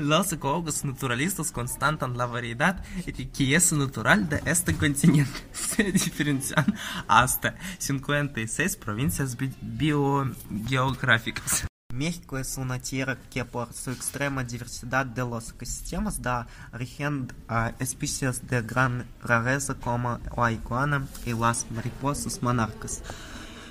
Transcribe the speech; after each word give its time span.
Los 0.00 0.32
ecólogos 0.32 0.82
naturalistas 0.82 1.52
constatan 1.52 2.16
la 2.16 2.24
variedad 2.24 2.82
que 3.34 3.54
es 3.54 3.70
natural 3.74 4.30
de 4.30 4.40
este 4.46 4.74
continente. 4.74 5.38
Se 5.52 5.92
diferencian 5.92 6.64
hasta 7.06 7.54
56 7.76 8.76
provincias 8.76 9.36
biogeográficas. 9.60 11.66
México 11.92 12.38
es 12.38 12.56
una 12.56 12.78
tierra 12.78 13.18
que 13.30 13.44
por 13.44 13.74
su 13.74 13.90
extrema 13.90 14.42
diversidad 14.42 15.04
de 15.04 15.20
los 15.20 15.50
ecosistemas 15.50 16.22
da 16.22 16.46
origen 16.72 17.30
a 17.46 17.74
especies 17.78 18.46
de 18.46 18.62
gran 18.62 19.04
rareza 19.22 19.74
como 19.74 20.18
la 20.34 20.50
iguana 20.50 21.06
y 21.26 21.34
las 21.34 21.70
mariposas 21.70 22.42
monarcas. 22.42 23.02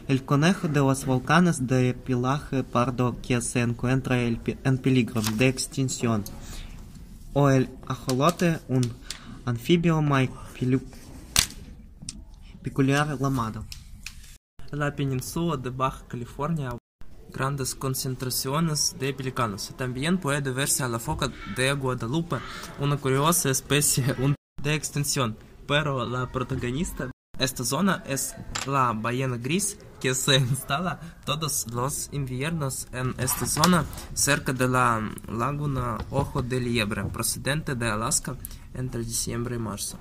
El 0.10 0.26
conejo 0.26 0.68
de 0.68 0.80
los 0.80 1.05
volcanes 1.05 1.68
de 1.68 1.94
pelaje 1.94 2.64
pardo 2.64 3.18
que 3.21 3.39
se 3.42 3.62
encuentra 3.62 4.20
en 4.20 4.78
peligro 4.80 5.21
de 5.38 5.48
extinción. 5.48 6.24
O 7.34 7.51
el 7.51 7.70
ajolote, 7.86 8.57
un 8.70 8.82
anfibio 9.46 10.01
muy 10.01 10.32
peculiar 12.64 13.20
llamado. 13.20 13.65
La 14.71 14.96
península 14.96 15.57
de 15.57 15.70
Baja 15.70 16.04
California 16.07 16.71
grandes 17.32 17.76
concentraciones 17.76 18.96
de 18.98 19.14
pelicanos. 19.14 19.71
También 19.78 20.18
puede 20.18 20.51
verse 20.51 20.82
a 20.82 20.87
la 20.87 20.98
foca 20.98 21.32
de 21.56 21.71
Guadalupe, 21.73 22.37
una 22.79 22.98
curiosa 22.98 23.51
especie 23.51 24.15
de 24.64 24.73
extensión, 24.73 25.37
pero 25.68 26.04
la 26.10 26.32
protagonista 26.32 27.12
esta 27.39 27.64
zona 27.64 28.03
es 28.07 28.35
la 28.67 28.93
ballena 28.93 29.36
gris 29.36 29.77
que 30.00 30.14
se 30.14 30.36
instala 30.36 31.00
todos 31.25 31.67
los 31.73 32.09
inviernos 32.12 32.86
en 32.92 33.14
esta 33.19 33.47
zona 33.47 33.84
cerca 34.14 34.53
de 34.53 34.69
la 34.69 35.11
laguna 35.28 35.98
Ojo 36.11 36.42
de 36.42 36.61
Liebre, 36.61 37.05
procedente 37.05 37.75
de 37.75 37.89
Alaska 37.89 38.36
entre 38.73 39.05
diciembre 39.05 39.57
y 39.57 39.59
marzo. 39.59 39.98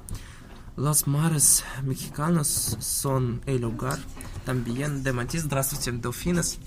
Los 0.76 1.08
mares 1.08 1.64
mexicanos 1.84 2.78
son 2.80 3.42
el 3.46 3.64
hogar 3.64 4.00
también 4.46 5.04
de 5.04 5.14
matiz 5.14 5.44
здравствуйте, 5.44 5.92
delfines, 5.92 6.60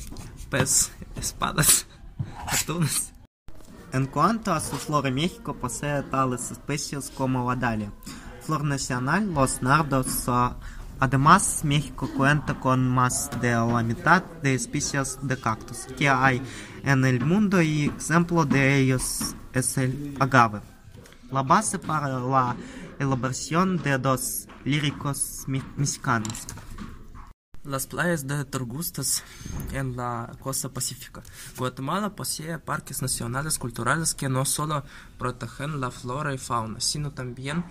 pez, 0.50 0.90
espadas, 1.16 1.86
atunes. 2.46 3.12
En 3.92 4.06
cuanto 4.06 4.52
a 4.52 4.60
su 4.60 4.76
flora, 4.76 5.10
México 5.10 5.54
posee 5.54 6.02
tales 6.04 6.50
especies 6.50 7.10
como 7.10 7.48
la 7.48 7.56
dalia. 7.56 7.92
Flor 8.41 8.63
nacional, 8.63 9.33
los 9.33 9.61
nardos. 9.61 10.29
Además, 10.99 11.61
México 11.63 12.09
cuenta 12.15 12.59
con 12.59 12.87
más 12.87 13.29
de 13.41 13.51
la 13.51 13.83
mitad 13.83 14.23
de 14.43 14.53
especies 14.53 15.17
de 15.21 15.37
cactus 15.37 15.87
que 15.97 16.07
hay 16.07 16.41
en 16.83 17.05
el 17.05 17.23
mundo 17.25 17.61
y 17.61 17.91
ejemplo 17.97 18.45
de 18.45 18.77
ellos 18.77 19.35
es 19.53 19.77
el 19.77 20.15
agave. 20.19 20.61
La 21.31 21.43
base 21.43 21.79
para 21.79 22.07
la 22.07 22.55
elaboración 22.99 23.77
de 23.77 23.97
dos 23.97 24.47
líricos 24.65 25.45
mexicanos. 25.47 26.45
Las 27.63 27.85
playas 27.85 28.25
de 28.25 28.43
Torgustas 28.45 29.23
en 29.71 29.95
la 29.95 30.31
costa 30.39 30.69
pacífica. 30.69 31.21
Guatemala 31.57 32.15
posee 32.15 32.57
parques 32.57 33.01
nacionales 33.03 33.59
culturales 33.59 34.15
que 34.15 34.29
no 34.29 34.45
solo 34.45 34.83
protegen 35.19 35.79
la 35.79 35.91
flora 35.91 36.33
y 36.33 36.39
fauna, 36.39 36.79
sino 36.79 37.11
también 37.11 37.63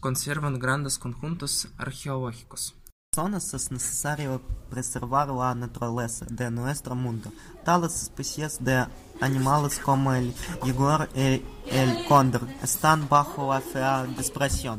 conservan 0.00 0.58
grandes 0.58 0.98
conjuntos 0.98 1.68
arqueológicos. 1.78 2.74
Zonas 3.12 3.52
es 3.54 3.72
necesario 3.72 4.40
preservar 4.70 5.28
la 5.30 5.52
naturaleza 5.52 6.24
de 6.30 6.48
nuestro 6.48 6.94
mundo. 6.94 7.32
Tales 7.64 8.02
especies 8.02 8.62
de 8.62 8.86
animales 9.20 9.80
como 9.80 10.14
el 10.14 10.32
jaguar 10.62 11.08
y 11.16 11.42
el 11.66 12.04
cóndor 12.06 12.46
están 12.62 13.08
bajo 13.08 13.52
la 13.52 13.60
fea 13.60 14.04
desaparición. 14.04 14.78